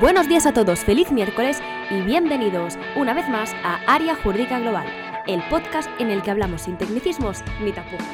[0.00, 4.86] Buenos días a todos, feliz miércoles y bienvenidos una vez más a Área Jurídica Global,
[5.28, 8.04] el podcast en el que hablamos sin tecnicismos ni tapujos.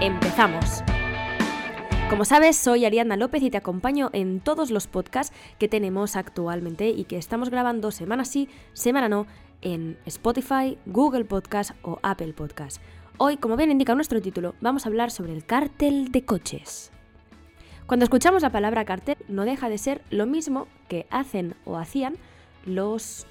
[0.00, 0.84] ¡Empezamos!
[2.08, 6.90] Como sabes, soy Ariadna López y te acompaño en todos los podcasts que tenemos actualmente
[6.90, 9.26] y que estamos grabando semana sí, semana no,
[9.62, 12.80] en Spotify, Google Podcast o Apple Podcast.
[13.18, 16.92] Hoy, como bien indica nuestro título, vamos a hablar sobre el cártel de coches.
[17.86, 22.16] Cuando escuchamos la palabra cartel, no deja de ser lo mismo que hacen o hacían
[22.64, 23.28] los,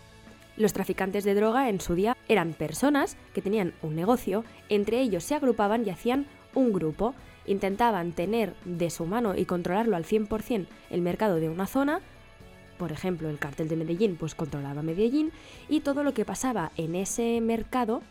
[0.56, 2.16] los traficantes de droga en su día.
[2.30, 7.14] Eran personas que tenían un negocio, entre ellos se agrupaban y hacían un grupo.
[7.46, 12.00] Intentaban tener de su mano y controlarlo al 100% el mercado de una zona.
[12.78, 15.34] Por ejemplo, el cartel de Medellín pues controlaba Medellín
[15.68, 18.04] y todo lo que pasaba en ese mercado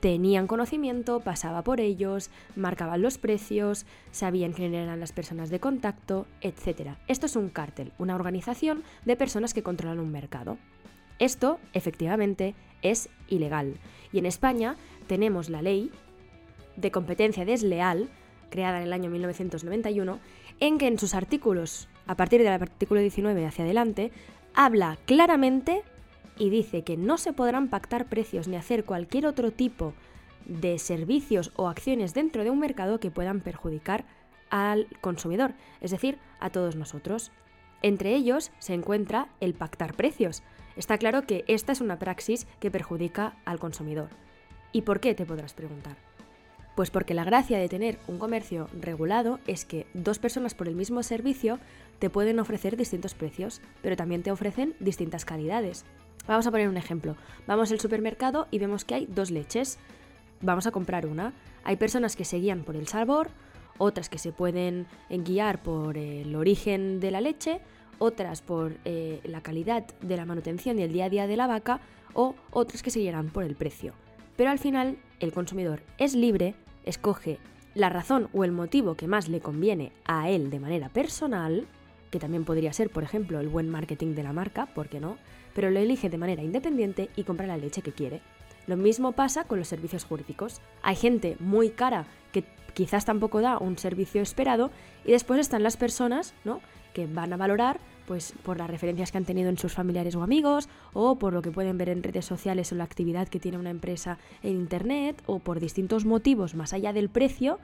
[0.00, 6.26] tenían conocimiento, pasaba por ellos, marcaban los precios, sabían quién eran las personas de contacto,
[6.40, 6.96] etc.
[7.08, 10.58] Esto es un cártel, una organización de personas que controlan un mercado.
[11.18, 13.74] Esto, efectivamente, es ilegal.
[14.12, 15.90] Y en España tenemos la ley
[16.76, 18.08] de competencia desleal,
[18.50, 20.20] creada en el año 1991,
[20.60, 24.12] en que en sus artículos, a partir del artículo 19 hacia adelante,
[24.54, 25.82] habla claramente
[26.38, 29.94] y dice que no se podrán pactar precios ni hacer cualquier otro tipo
[30.46, 34.04] de servicios o acciones dentro de un mercado que puedan perjudicar
[34.50, 37.30] al consumidor, es decir, a todos nosotros.
[37.82, 40.42] Entre ellos se encuentra el pactar precios.
[40.76, 44.08] Está claro que esta es una praxis que perjudica al consumidor.
[44.72, 45.14] ¿Y por qué?
[45.14, 45.96] te podrás preguntar.
[46.74, 50.76] Pues porque la gracia de tener un comercio regulado es que dos personas por el
[50.76, 51.58] mismo servicio
[51.98, 55.84] te pueden ofrecer distintos precios, pero también te ofrecen distintas calidades.
[56.28, 57.16] Vamos a poner un ejemplo.
[57.46, 59.78] Vamos al supermercado y vemos que hay dos leches.
[60.42, 61.32] Vamos a comprar una.
[61.64, 63.30] Hay personas que se guían por el sabor,
[63.78, 67.60] otras que se pueden guiar por el origen de la leche,
[67.98, 71.46] otras por eh, la calidad de la manutención y el día a día de la
[71.46, 71.80] vaca,
[72.12, 73.94] o otras que se guiarán por el precio.
[74.36, 77.38] Pero al final, el consumidor es libre, escoge
[77.74, 81.66] la razón o el motivo que más le conviene a él de manera personal,
[82.10, 85.16] que también podría ser, por ejemplo, el buen marketing de la marca, ¿por qué no?
[85.58, 88.20] Pero lo elige de manera independiente y compra la leche que quiere.
[88.68, 90.60] Lo mismo pasa con los servicios jurídicos.
[90.82, 94.70] Hay gente muy cara que quizás tampoco da un servicio esperado
[95.04, 96.60] y después están las personas ¿no?
[96.94, 100.22] que van a valorar pues por las referencias que han tenido en sus familiares o
[100.22, 103.58] amigos, o por lo que pueden ver en redes sociales o la actividad que tiene
[103.58, 107.58] una empresa en internet, o por distintos motivos más allá del precio,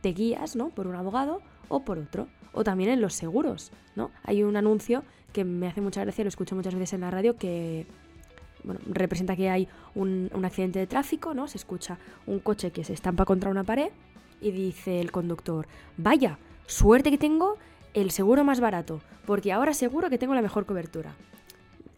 [0.00, 0.68] te guías, ¿no?
[0.68, 2.28] Por un abogado o por otro.
[2.52, 4.12] O también en los seguros, ¿no?
[4.22, 5.02] Hay un anuncio
[5.32, 7.86] que me hace mucha gracia, lo escucho muchas veces en la radio, que
[8.64, 11.48] bueno, representa que hay un, accidente de tráfico, ¿no?
[11.48, 13.90] Se escucha un coche que se estampa contra una pared
[14.40, 15.66] y dice el conductor,
[15.96, 17.56] vaya, suerte que tengo
[17.94, 21.14] el seguro más barato, porque ahora seguro que tengo la mejor cobertura.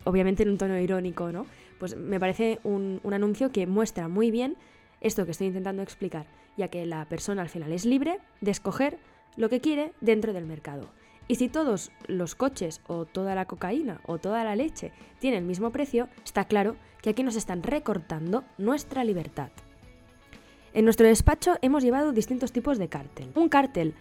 [0.05, 1.47] Obviamente en un tono irónico, ¿no?
[1.78, 4.56] Pues me parece un, un anuncio que muestra muy bien
[5.01, 8.99] esto que estoy intentando explicar, ya que la persona al final es libre de escoger
[9.37, 10.89] lo que quiere dentro del mercado.
[11.26, 15.46] Y si todos los coches o toda la cocaína o toda la leche tienen el
[15.46, 19.50] mismo precio, está claro que aquí nos están recortando nuestra libertad.
[20.74, 23.30] En nuestro despacho hemos llevado distintos tipos de cártel.
[23.34, 23.94] Un cártel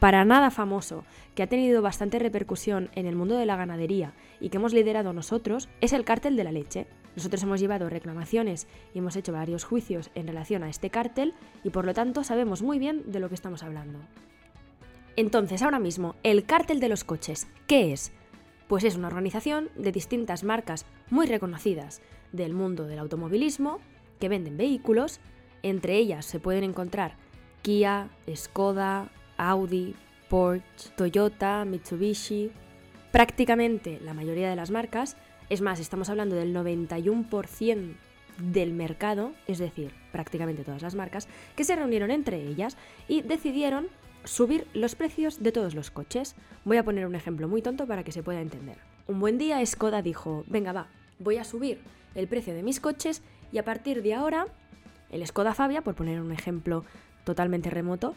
[0.00, 1.04] para nada famoso,
[1.34, 5.12] que ha tenido bastante repercusión en el mundo de la ganadería y que hemos liderado
[5.12, 6.86] nosotros, es el cártel de la leche.
[7.16, 11.70] Nosotros hemos llevado reclamaciones y hemos hecho varios juicios en relación a este cártel y
[11.70, 13.98] por lo tanto sabemos muy bien de lo que estamos hablando.
[15.18, 18.12] Entonces, ahora mismo, el cártel de los coches, ¿qué es?
[18.68, 23.80] Pues es una organización de distintas marcas muy reconocidas del mundo del automovilismo
[24.20, 25.18] que venden vehículos.
[25.64, 27.16] Entre ellas se pueden encontrar
[27.62, 29.96] Kia, Skoda, Audi,
[30.28, 32.52] Porsche, Toyota, Mitsubishi.
[33.10, 35.16] Prácticamente la mayoría de las marcas,
[35.50, 37.96] es más, estamos hablando del 91%
[38.38, 42.76] del mercado, es decir, prácticamente todas las marcas, que se reunieron entre ellas
[43.08, 43.88] y decidieron
[44.24, 46.34] subir los precios de todos los coches.
[46.64, 48.78] Voy a poner un ejemplo muy tonto para que se pueda entender.
[49.06, 50.88] Un buen día Skoda dijo, venga va,
[51.18, 51.80] voy a subir
[52.14, 53.22] el precio de mis coches
[53.52, 54.46] y a partir de ahora
[55.10, 56.84] el Skoda Fabia, por poner un ejemplo
[57.24, 58.14] totalmente remoto,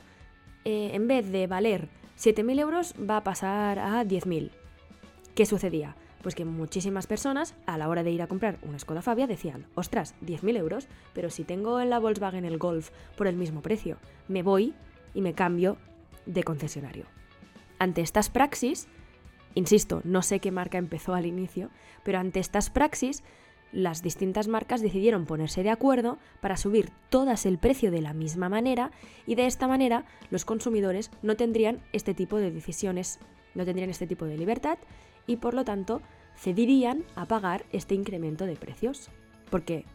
[0.66, 1.88] eh, en vez de valer
[2.20, 4.52] 7.000 euros va a pasar a 10.000.
[5.34, 5.96] ¿Qué sucedía?
[6.22, 9.66] Pues que muchísimas personas a la hora de ir a comprar una Skoda Fabia decían,
[9.76, 13.98] ostras, 10.000 euros, pero si tengo en la Volkswagen el Golf por el mismo precio,
[14.28, 14.74] me voy
[15.14, 15.78] y me cambio
[16.34, 17.06] de concesionario.
[17.80, 18.88] Ante estas praxis,
[19.56, 21.70] insisto, no sé qué marca empezó al inicio,
[22.04, 23.24] pero ante estas praxis,
[23.72, 28.50] las distintas marcas decidieron ponerse de acuerdo para subir todas el precio de la misma
[28.50, 28.92] manera
[29.26, 33.20] y de esta manera los consumidores no tendrían este tipo de decisiones
[33.56, 34.78] no tendrían este tipo de libertad
[35.28, 36.02] y por lo tanto
[36.36, 39.10] cedirían a pagar este incremento de precios,
[39.50, 39.86] porque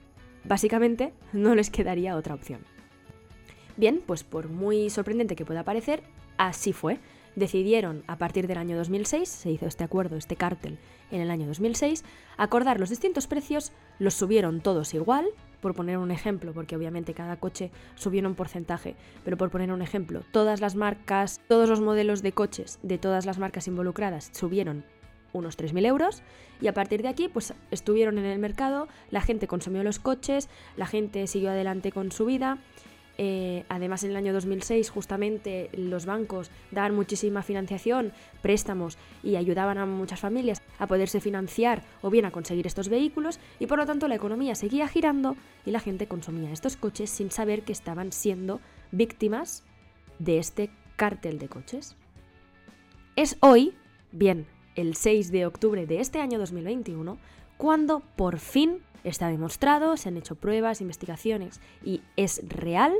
[0.44, 2.60] básicamente no les quedaría otra opción.
[3.76, 6.02] Bien, pues por muy sorprendente que pueda parecer,
[6.38, 6.98] así fue.
[7.34, 10.78] Decidieron, a partir del año 2006, se hizo este acuerdo, este cártel,
[11.10, 12.02] en el año 2006,
[12.38, 15.26] acordar los distintos precios, los subieron todos igual,
[15.60, 19.82] por poner un ejemplo, porque obviamente cada coche subió un porcentaje, pero por poner un
[19.82, 24.84] ejemplo, todas las marcas, todos los modelos de coches de todas las marcas involucradas subieron
[25.32, 26.22] unos 3.000 euros
[26.60, 30.48] y a partir de aquí pues estuvieron en el mercado, la gente consumió los coches,
[30.76, 32.58] la gente siguió adelante con su vida.
[33.18, 39.78] Eh, además, en el año 2006, justamente los bancos daban muchísima financiación, préstamos y ayudaban
[39.78, 43.86] a muchas familias a poderse financiar o bien a conseguir estos vehículos, y por lo
[43.86, 48.12] tanto la economía seguía girando y la gente consumía estos coches sin saber que estaban
[48.12, 48.60] siendo
[48.92, 49.64] víctimas
[50.18, 51.96] de este cártel de coches.
[53.16, 53.74] Es hoy,
[54.12, 57.18] bien, el 6 de octubre de este año 2021,
[57.56, 62.92] cuando por fin está demostrado, se han hecho pruebas, investigaciones y es real,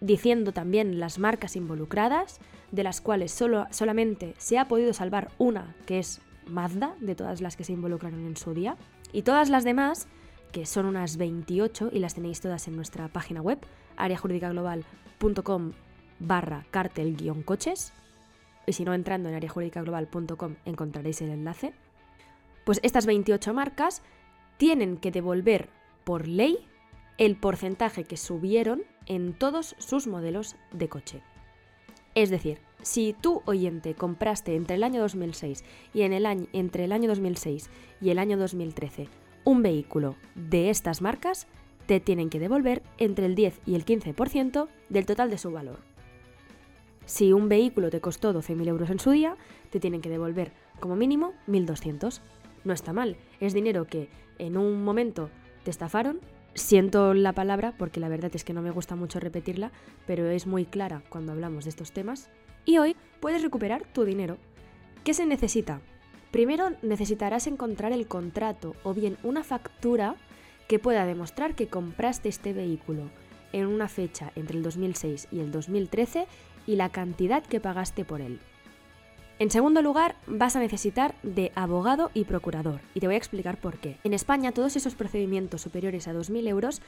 [0.00, 2.40] diciendo también las marcas involucradas,
[2.70, 7.40] de las cuales solo, solamente se ha podido salvar una, que es Mazda, de todas
[7.40, 8.76] las que se involucraron en su día,
[9.12, 10.06] y todas las demás,
[10.52, 13.58] que son unas 28 y las tenéis todas en nuestra página web,
[13.96, 15.72] areajuridicaglobal.com
[16.20, 17.92] barra cartel-coches,
[18.66, 21.72] y si no entrando en areajuridicaglobal.com encontraréis el enlace,
[22.64, 24.02] pues estas 28 marcas
[24.58, 25.70] tienen que devolver
[26.04, 26.58] por ley
[27.16, 31.22] el porcentaje que subieron en todos sus modelos de coche.
[32.14, 35.64] Es decir, si tú, oyente, compraste entre el año 2006
[35.94, 37.70] y el año, entre el año 2006
[38.00, 39.08] y el año 2013
[39.48, 41.46] un vehículo de estas marcas,
[41.86, 45.78] te tienen que devolver entre el 10 y el 15% del total de su valor.
[47.06, 49.36] Si un vehículo te costó 12.000 euros en su día,
[49.70, 52.20] te tienen que devolver como mínimo 1.200.
[52.68, 55.30] No está mal, es dinero que en un momento
[55.64, 56.20] te estafaron.
[56.52, 59.72] Siento la palabra porque la verdad es que no me gusta mucho repetirla,
[60.06, 62.28] pero es muy clara cuando hablamos de estos temas.
[62.66, 64.36] Y hoy puedes recuperar tu dinero.
[65.02, 65.80] ¿Qué se necesita?
[66.30, 70.16] Primero necesitarás encontrar el contrato o bien una factura
[70.68, 73.04] que pueda demostrar que compraste este vehículo
[73.54, 76.26] en una fecha entre el 2006 y el 2013
[76.66, 78.40] y la cantidad que pagaste por él.
[79.40, 83.56] En segundo lugar, vas a necesitar de abogado y procurador, y te voy a explicar
[83.60, 83.96] por qué.
[84.02, 86.82] En España, todos esos procedimientos superiores a 2.000 euros,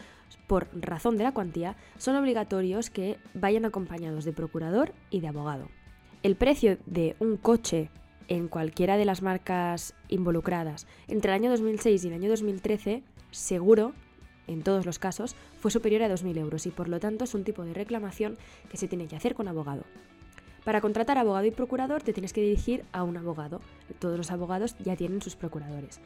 [0.48, 5.68] por razón de la cuantía, son obligatorios que vayan acompañados de procurador y de abogado.
[6.24, 7.88] El precio de un coche
[8.26, 13.92] en cualquiera de las marcas involucradas entre el año 2006 y el año 2013, seguro
[14.48, 17.44] en todos los casos, fue superior a 2.000 euros y por lo tanto es un
[17.44, 18.38] tipo de reclamación
[18.68, 19.84] que se tiene que hacer con abogado.
[20.64, 23.60] Para contratar abogado y procurador te tienes que dirigir a un abogado.
[23.98, 26.00] Todos los abogados ya tienen sus procuradores.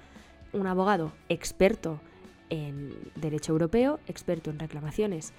[0.52, 2.00] Un abogado experto
[2.50, 5.32] en derecho europeo, experto en reclamaciones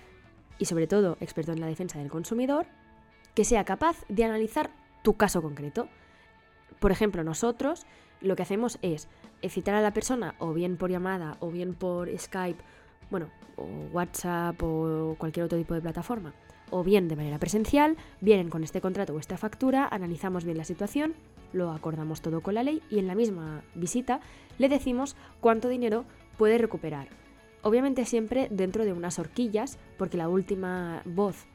[0.58, 2.66] y sobre todo experto en la defensa del consumidor,
[3.34, 4.70] que sea capaz de analizar
[5.04, 5.88] tu caso concreto.
[6.80, 7.86] Por ejemplo, nosotros
[8.22, 9.08] lo que hacemos es
[9.48, 12.64] citar a la persona o bien por llamada o bien por Skype
[13.10, 13.64] bueno, o
[13.94, 16.34] WhatsApp o cualquier otro tipo de plataforma,
[16.75, 20.66] o bien de manera presencial, vienen con este contrato o esta factura, analizamos bien la
[20.66, 21.13] situación,
[21.54, 24.19] lo acordamos todo con la ley y en la misma visita
[24.58, 26.03] le decimos cuánto dinero
[26.38, 27.08] puede recuperar.
[27.62, 31.46] Obviamente siempre dentro de unas horquillas, porque la última voz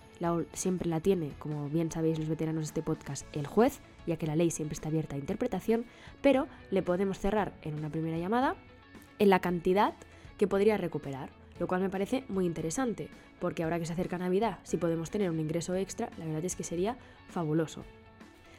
[0.54, 4.26] siempre la tiene, como bien sabéis los veteranos de este podcast, el juez, ya que
[4.26, 5.84] la ley siempre está abierta a interpretación,
[6.22, 8.56] pero le podemos cerrar en una primera llamada
[9.18, 9.92] en la cantidad
[10.38, 14.58] que podría recuperar lo cual me parece muy interesante, porque ahora que se acerca Navidad,
[14.64, 16.96] si podemos tener un ingreso extra, la verdad es que sería
[17.28, 17.84] fabuloso.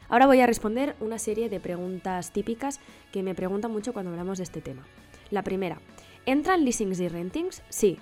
[0.08, 2.78] Ahora voy a responder una serie de preguntas típicas
[3.10, 4.86] que me preguntan mucho cuando hablamos de este tema.
[5.30, 5.80] La primera,
[6.26, 7.62] ¿entran leasings y rentings?
[7.70, 7.98] Sí.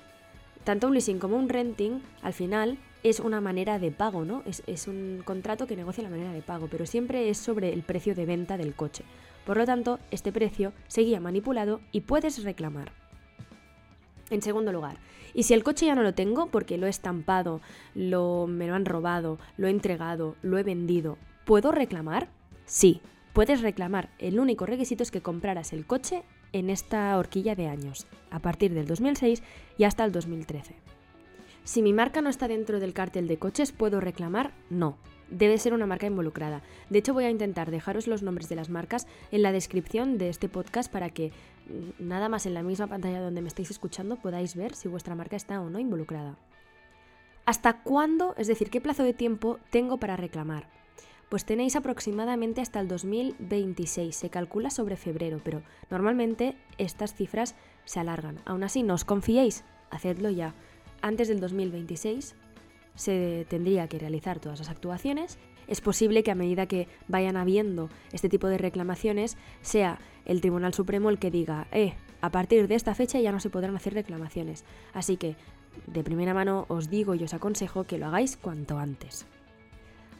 [0.65, 4.43] Tanto un leasing como un renting, al final, es una manera de pago, ¿no?
[4.45, 7.83] Es, es, un contrato que negocia la manera de pago, pero siempre es sobre el
[7.83, 9.05] precio de venta del coche.
[9.47, 13.00] Por lo tanto, este precio seguía manipulado y puedes reclamar.
[14.31, 14.97] En segundo lugar,
[15.35, 17.61] y si el coche ya no lo tengo porque lo he estampado,
[17.95, 22.29] lo, me lo han robado, lo he entregado, lo he vendido, ¿puedo reclamar?
[22.65, 23.01] Sí,
[23.33, 24.11] puedes reclamar.
[24.19, 26.23] El único requisito es que compraras el coche
[26.53, 29.43] en esta horquilla de años, a partir del 2006
[29.79, 30.75] y hasta el 2013.
[31.65, 34.53] Si mi marca no está dentro del cártel de coches, ¿puedo reclamar?
[34.71, 34.97] No
[35.31, 36.63] debe ser una marca involucrada.
[36.89, 40.29] De hecho, voy a intentar dejaros los nombres de las marcas en la descripción de
[40.29, 41.33] este podcast para que
[41.69, 45.15] mm, nada más en la misma pantalla donde me estáis escuchando podáis ver si vuestra
[45.15, 46.37] marca está o no involucrada.
[47.47, 50.69] ¿Hasta cuándo, es decir, qué plazo de tiempo tengo para reclamar?
[51.31, 54.15] pues tenéis aproximadamente hasta el 2026.
[54.15, 58.41] Se calcula sobre febrero, pero normalmente estas cifras se alargan.
[58.45, 60.55] Aún así, no os confiéis, hacedlo ya.
[61.03, 62.35] Antes del 2026
[62.95, 65.39] se tendría que realizar todas las actuaciones.
[65.67, 70.75] Es posible que a medida que vayan habiendo este tipo de reclamaciones, sea el Tribunal
[70.75, 73.95] Supremo el que diga, eh, a partir de esta fecha ya no se podrán hacer
[73.95, 74.65] reclamaciones.
[74.93, 75.37] Así que,
[75.87, 79.27] de primera mano, os digo y os aconsejo que lo hagáis cuanto antes.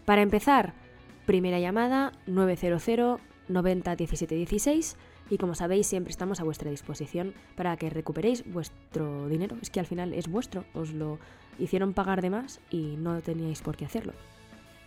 [0.05, 0.75] Para empezar,
[1.27, 4.97] primera llamada 900 90 17 16
[5.31, 9.57] y como sabéis siempre estamos a vuestra disposición para que recuperéis vuestro dinero.
[9.63, 11.19] Es que al final es vuestro, os lo
[11.59, 14.13] hicieron pagar de más y no teníais por qué hacerlo.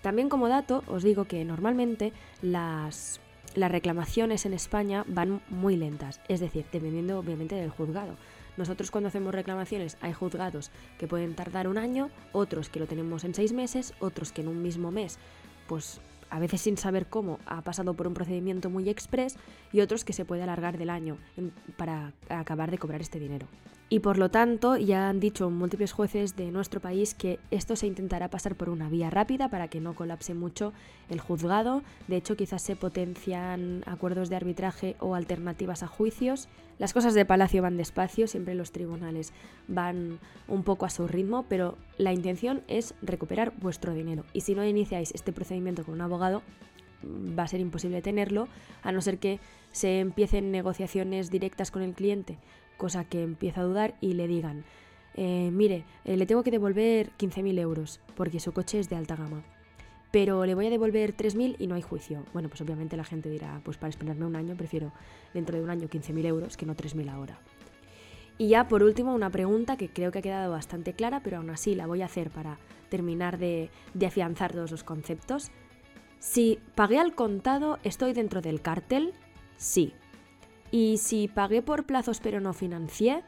[0.01, 3.21] También como dato os digo que normalmente las,
[3.55, 8.17] las reclamaciones en España van muy lentas, es decir, dependiendo obviamente del juzgado.
[8.57, 13.23] Nosotros cuando hacemos reclamaciones hay juzgados que pueden tardar un año, otros que lo tenemos
[13.23, 15.17] en seis meses, otros que en un mismo mes
[15.67, 16.01] pues
[16.33, 19.37] a veces sin saber cómo, ha pasado por un procedimiento muy express
[19.71, 21.19] y otros que se puede alargar del año
[21.77, 23.45] para acabar de cobrar este dinero.
[23.93, 27.85] Y por lo tanto, ya han dicho múltiples jueces de nuestro país que esto se
[27.85, 30.73] intentará pasar por una vía rápida para que no colapse mucho
[31.11, 31.83] el juzgado.
[32.07, 36.49] De hecho, quizás se potencian acuerdos de arbitraje o alternativas a juicios.
[36.79, 39.31] Las cosas de Palacio van despacio, siempre los tribunales
[39.67, 44.23] van un poco a su ritmo, pero la intención es recuperar vuestro dinero.
[44.33, 46.41] Y si no iniciáis este procedimiento con un abogado,
[47.37, 48.47] va a ser imposible tenerlo,
[48.81, 49.39] a no ser que
[49.71, 52.39] se empiecen negociaciones directas con el cliente
[52.77, 54.63] cosa que empieza a dudar y le digan,
[55.15, 59.15] eh, mire, eh, le tengo que devolver 15.000 euros porque su coche es de alta
[59.15, 59.43] gama,
[60.11, 62.25] pero le voy a devolver 3.000 y no hay juicio.
[62.33, 64.91] Bueno, pues obviamente la gente dirá, pues para esperarme un año prefiero
[65.33, 67.39] dentro de un año 15.000 euros que no 3.000 ahora.
[68.37, 71.49] Y ya por último una pregunta que creo que ha quedado bastante clara, pero aún
[71.51, 72.57] así la voy a hacer para
[72.89, 75.51] terminar de, de afianzar todos los conceptos.
[76.19, 79.13] Si pagué al contado, ¿estoy dentro del cártel?
[79.57, 79.93] Sí.
[80.73, 83.21] Y si pagué por plazos pero no financié,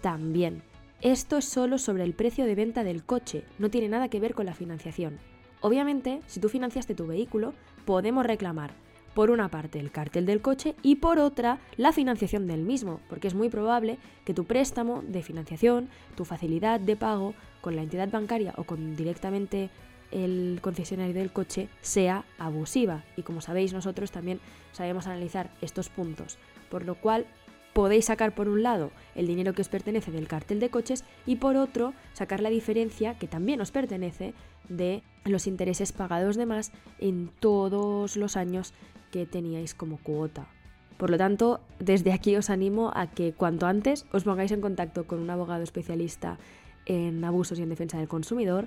[0.00, 0.62] también.
[1.00, 4.32] Esto es solo sobre el precio de venta del coche, no tiene nada que ver
[4.32, 5.18] con la financiación.
[5.60, 7.52] Obviamente, si tú financiaste tu vehículo,
[7.84, 8.70] podemos reclamar,
[9.12, 13.26] por una parte, el cartel del coche y por otra, la financiación del mismo, porque
[13.26, 18.08] es muy probable que tu préstamo de financiación, tu facilidad de pago con la entidad
[18.08, 19.70] bancaria o con directamente
[20.12, 23.02] el concesionario del coche sea abusiva.
[23.16, 24.38] Y como sabéis, nosotros también
[24.70, 27.26] sabemos analizar estos puntos por lo cual
[27.72, 31.36] podéis sacar por un lado el dinero que os pertenece del cartel de coches y
[31.36, 34.34] por otro sacar la diferencia que también os pertenece
[34.68, 38.74] de los intereses pagados de más en todos los años
[39.12, 40.48] que teníais como cuota.
[40.96, 45.06] Por lo tanto, desde aquí os animo a que cuanto antes os pongáis en contacto
[45.06, 46.38] con un abogado especialista
[46.86, 48.66] en abusos y en defensa del consumidor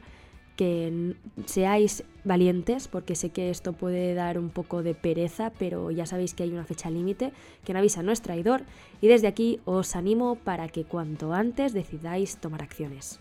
[0.55, 1.15] que
[1.46, 6.34] seáis valientes, porque sé que esto puede dar un poco de pereza, pero ya sabéis
[6.34, 7.31] que hay una fecha límite,
[7.63, 8.63] que no avisa no es traidor,
[9.01, 13.20] y desde aquí os animo para que cuanto antes decidáis tomar acciones.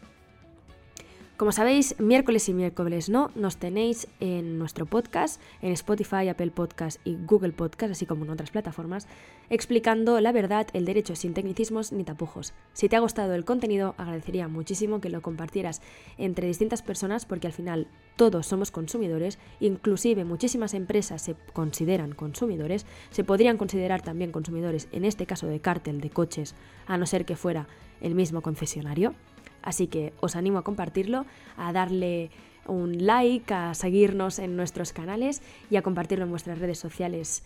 [1.40, 7.00] Como sabéis, miércoles y miércoles no, nos tenéis en nuestro podcast, en Spotify, Apple Podcast
[7.02, 9.09] y Google Podcast, así como en otras plataformas,
[9.49, 12.52] explicando la verdad, el derecho sin tecnicismos ni tapujos.
[12.75, 15.80] Si te ha gustado el contenido, agradecería muchísimo que lo compartieras
[16.18, 22.85] entre distintas personas porque al final todos somos consumidores, inclusive muchísimas empresas se consideran consumidores,
[23.12, 26.54] se podrían considerar también consumidores en este caso de cártel de coches,
[26.87, 27.66] a no ser que fuera
[28.02, 29.14] el mismo concesionario.
[29.62, 31.26] Así que os animo a compartirlo,
[31.56, 32.30] a darle
[32.66, 37.42] un like, a seguirnos en nuestros canales y a compartirlo en vuestras redes sociales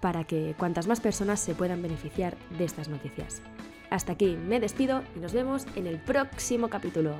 [0.00, 3.42] para que cuantas más personas se puedan beneficiar de estas noticias.
[3.90, 7.16] Hasta aquí me despido y nos vemos en el próximo capítulo.